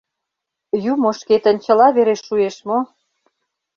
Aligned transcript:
Юмо 0.91 1.09
шкетын 1.19 1.55
чыла 1.63 1.87
вере 1.95 2.15
шуэш 2.25 2.55
мо? 2.67 2.79